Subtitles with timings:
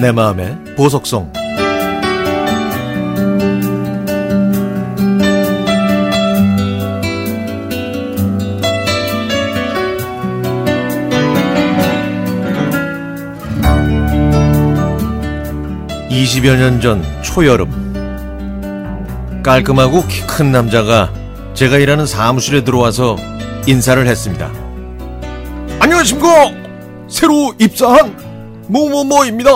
[0.00, 1.30] 내 마음의 보석성
[16.10, 17.68] (20여 년 전) 초여름
[19.42, 21.12] 깔끔하고 키 큰 남자가
[21.54, 23.16] 제가 일하는 사무실에 들어와서
[23.66, 24.50] 인사를 했습니다.
[25.80, 26.52] 안녕하십니까!
[27.08, 28.16] 새로 입사한
[28.68, 29.50] 뭐뭐뭐입니다.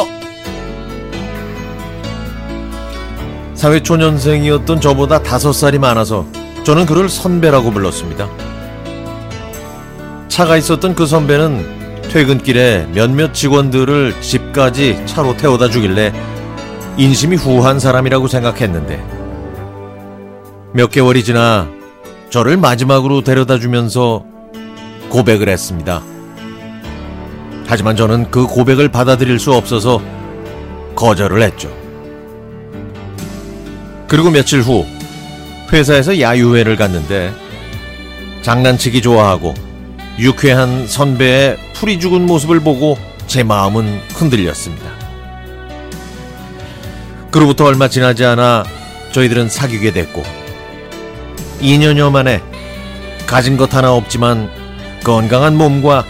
[3.65, 6.27] 사회초년생이었던 저보다 다섯 살이 많아서
[6.65, 8.29] 저는 그를 선배라고 불렀습니다.
[10.29, 16.13] 차가 있었던 그 선배는 퇴근길에 몇몇 직원들을 집까지 차로 태워다 주길래
[16.99, 19.03] 인심이 후한 사람이라고 생각했는데
[20.75, 21.67] 몇 개월이 지나
[22.29, 24.27] 저를 마지막으로 데려다 주면서
[25.09, 26.03] 고백을 했습니다.
[27.67, 30.03] 하지만 저는 그 고백을 받아들일 수 없어서
[30.97, 31.84] 거절을 했죠.
[34.15, 34.87] 그리고 며칠 후
[35.73, 37.35] 회사에서 야유회를 갔는데
[38.43, 39.55] 장난치기 좋아하고
[40.21, 44.89] 유쾌한 선배의 풀이 죽은 모습을 보고 제 마음은 흔들렸습니다.
[47.33, 48.63] 그로부터 얼마 지나지 않아
[49.11, 50.23] 저희들은 사귀게 됐고
[51.61, 52.41] 2년여 만에
[53.27, 54.49] 가진 것 하나 없지만
[55.03, 56.05] 건강한 몸과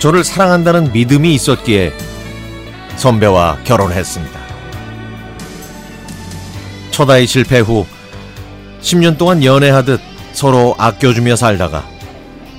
[0.00, 1.94] 저를 사랑한다는 믿음이 있었기에
[2.96, 4.37] 선배와 결혼했습니다.
[6.98, 7.86] 첫 아이 실패 후
[8.82, 10.00] 10년 동안 연애하듯
[10.32, 11.88] 서로 아껴주며 살다가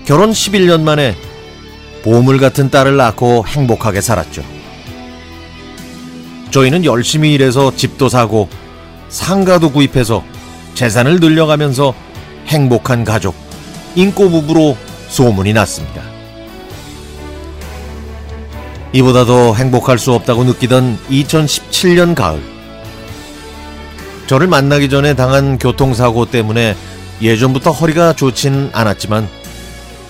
[0.05, 1.17] 결혼 11년 만에
[2.05, 4.41] 보물 같은 딸을 낳고 행복하게 살았죠.
[6.51, 8.47] 저희는 열심히 일해서 집도 사고
[9.09, 10.23] 상가도 구입해서
[10.73, 11.93] 재산을 늘려가면서
[12.47, 13.35] 행복한 가족,
[13.95, 14.77] 인꼬 부부로
[15.09, 16.01] 소문이 났습니다.
[18.93, 22.58] 이보다 더 행복할 수 없다고 느끼던 2017년 가을.
[24.29, 26.75] 저를 만나기 전에 당한 교통사고 때문에
[27.19, 29.27] 예전부터 허리가 좋진 않았지만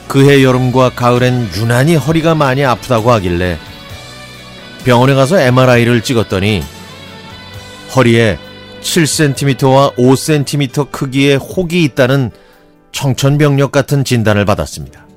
[0.10, 3.58] 그해 여름과 가을엔 유난히 허리가 많이 아프다고 하길래
[4.84, 6.62] 병원에 가서 MRI를 찍었더니
[7.96, 8.38] 허리에
[8.82, 12.32] 7cm와 5cm 크기의 혹이 있다는
[12.92, 15.08] 청천벽력 같은 진단을 받았습니다.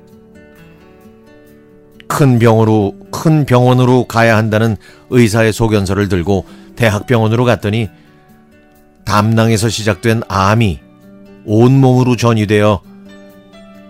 [2.07, 4.77] 큰 병으로 큰 병원으로 가야 한다는
[5.09, 6.45] 의사의 소견서를 들고
[6.77, 7.89] 대학병원으로 갔더니
[9.13, 10.79] 담낭에서 시작된 암이
[11.45, 12.81] 온몸으로 전이되어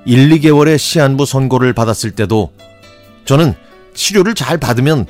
[0.04, 2.52] 1, 2개월의 시한부 선고를 받았을 때도
[3.24, 3.54] 저는
[3.94, 5.06] 치료를 잘 받으면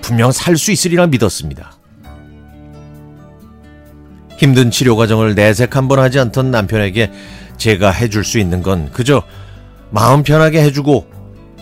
[0.00, 1.72] 분명 살 수 있으리라 믿었습니다.
[4.38, 7.12] 힘든 치료 과정을 내색 한번 하지 않던 남편에게
[7.58, 9.22] 제가 해줄 수 있는 건 그저
[9.90, 11.06] 마음 편하게 해주고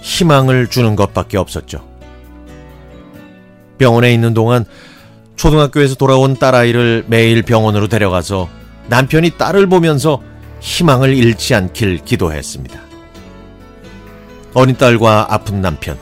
[0.00, 1.84] 희망을 주는 것밖에 없었죠.
[3.78, 4.64] 병원에 있는 동안
[5.36, 8.48] 초등학교에서 돌아온 딸아이를 매일 병원으로 데려가서
[8.88, 10.22] 남편이 딸을 보면서
[10.60, 12.80] 희망을 잃지 않길 기도했습니다.
[14.54, 15.98] 어린 딸과 아픈 남편,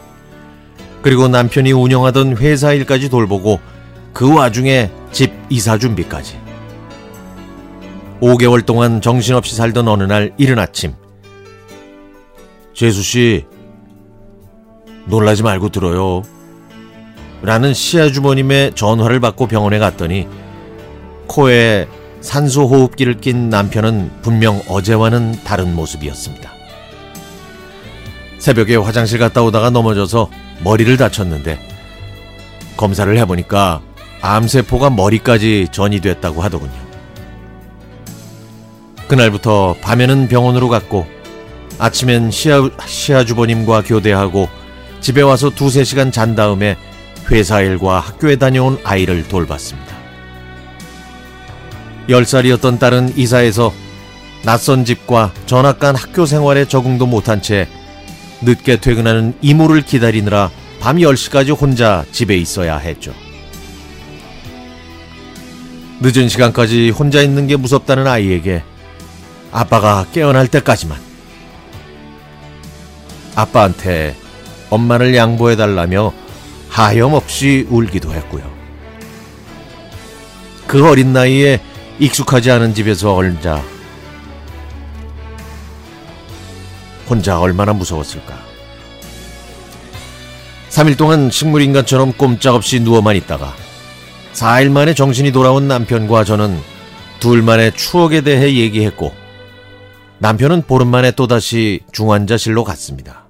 [1.03, 3.61] 그리고 남편이 운영하던 회사 일까지 돌보고
[4.12, 6.39] 그 와중에 집 이사 준비까지.
[8.21, 10.95] 5개월 동안 정신없이 살던 어느 날 이른 아침
[12.72, 13.45] 재수 씨
[15.06, 16.22] 놀라지 말고 들어요
[17.44, 20.27] 라는 시아주머님의 전화를 받고 병원에 갔더니
[21.27, 21.87] 코에
[22.22, 26.50] 산소호흡기를 낀 남편은 분명 어제와는 다른 모습이었습니다.
[28.38, 30.31] 새벽에 화장실 갔다 오다가 넘어져서
[30.62, 31.59] 머리를 다쳤는데
[32.78, 33.83] 검사를 해보니까
[34.22, 36.72] 암세포가 머리까지 전이 됐다고 하더군요.
[39.06, 41.06] 그날부터 밤에는 병원으로 갔고
[41.78, 44.49] 아침엔 시아, 시아주버님과 교대하고
[45.00, 46.78] 집에 와서 두세 시간 잔 다음에
[47.30, 49.94] 회사 일과 학교에 다녀온 아이를 돌봤습니다.
[52.08, 53.72] 10살이었던 딸은 이사해서
[54.44, 57.66] 낯선 집과 전학 간 학교 생활에 적응도 못한 채
[58.42, 60.50] 늦게 퇴근하는 이모를 기다리느라
[60.80, 63.15] 밤 10시까지 혼자 집에 있어야 했죠.
[66.00, 68.62] 늦은 시간까지 혼자 있는 게 무섭다는 아이에게
[69.50, 70.98] 아빠가 깨어날 때까지만
[73.34, 74.15] 아빠한테
[74.68, 76.12] 엄마를 양보해달라며
[76.74, 78.42] 하염없이 울기도 했고요.
[80.66, 81.60] 그 어린 나이에
[82.00, 83.62] 익숙하지 않은 집에서 얼자
[87.09, 88.36] 혼자 얼마나 무서웠을까.
[90.71, 93.54] 3일 동안 식물인간처럼 꼼짝없이 누워만 있다가
[94.32, 96.59] 4일 만에 정신이 돌아온 남편과 저는
[97.20, 99.15] 둘만의 추억에 대해 얘기했고
[100.18, 103.23] 남편은 보름 만에 또다시 중환자실로 갔습니다.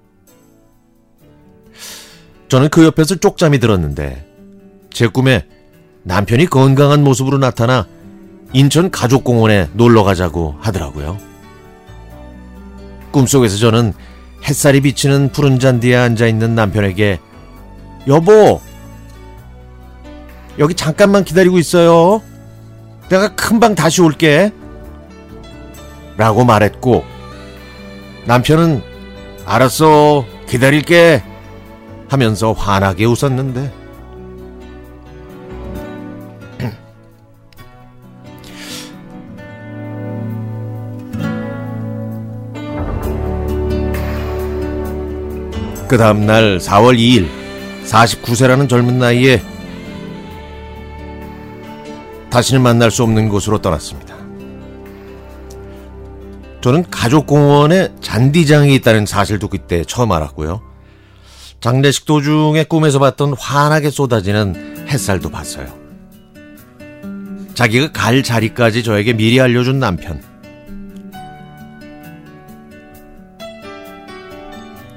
[2.48, 4.26] 저는 그 옆에서 쪽잠이 들었는데
[4.90, 5.46] 제 꿈에
[6.02, 7.86] 남편이 건강한 모습으로 나타나
[8.52, 11.18] 인천 가족공원에 놀러 가자고 하더라고요.
[13.10, 13.92] 꿈속에서 저는
[14.48, 17.18] 햇살이 비치는 푸른 잔디에 앉아 있는 남편에게
[18.06, 18.60] 여보,
[20.58, 22.22] 여기 잠깐만 기다리고 있어요.
[23.08, 24.52] 내가 금방 다시 올게.
[26.16, 27.02] 라고 말했고,
[28.26, 28.82] 남편은
[29.46, 31.22] 알았어, 기다릴게.
[32.14, 33.72] 하면서 환하게 웃었는데,
[45.88, 47.26] 그 다음날 4월 2일
[47.84, 49.42] 49세라는 젊은 나이에
[52.30, 54.14] 다시는 만날 수 없는 곳으로 떠났습니다.
[56.60, 60.73] 저는 가족공원에 잔디장이 있다는 사실도 그때 처음 알았고요.
[61.64, 65.66] 장례식 도중에 꿈에서 봤던 환하게 쏟아지는 햇살도 봤어요.
[67.54, 70.20] 자기가 갈 자리까지 저에게 미리 알려준 남편.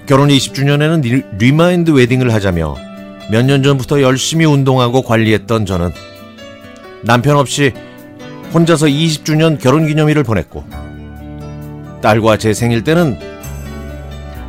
[0.08, 2.76] 결혼 20주년에는 remind wedding을 하자며
[3.32, 5.94] 몇 년 전부터 열심히 운동하고 관리했던 저는
[7.02, 7.72] 남편 없이
[8.54, 10.66] 혼자서 20주년 결혼 기념일을 보냈고
[12.02, 13.37] 딸과 제 생일 때는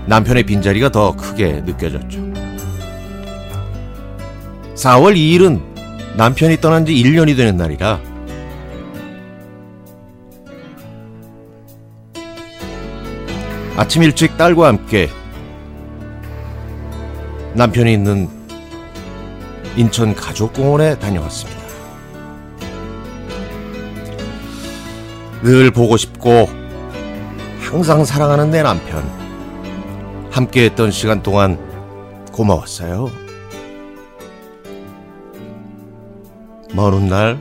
[0.08, 2.18] 남편의 빈자리가 더 크게 느껴졌죠.
[4.74, 5.60] 4월 2일은
[6.16, 8.00] 남편이 떠난 지 1년이 되는 날이라
[13.76, 15.10] 아침 일찍 딸과 함께
[17.52, 18.28] 남편이 있는
[19.76, 21.60] 인천 가족공원에 다녀왔습니다.
[25.42, 26.48] 늘 보고 싶고
[27.60, 29.27] 항상 사랑하는 내 남편.
[30.38, 31.58] 함께 했던 시간 동안
[32.30, 33.10] 고마웠어요.
[36.72, 37.36] 먼 훗날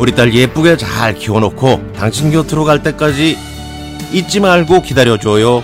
[0.00, 3.38] 우리 딸 예쁘게 잘 키워놓고 당신 곁으로 갈 때까지
[4.12, 5.62] 잊지 말고 기다려줘요.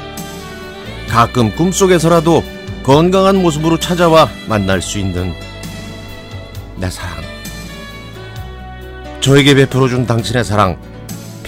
[1.08, 2.44] 가끔 꿈속에서라도
[2.84, 5.34] 건강한 모습으로 찾아와 만날 수 있는
[6.76, 7.16] 내 사랑.
[9.18, 10.87] 저에게 베풀어준 당신의 사랑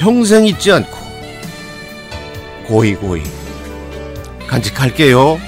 [0.01, 0.97] 평생 잊지 않고
[2.67, 3.23] 고이고이
[4.47, 5.39] 간직할게요.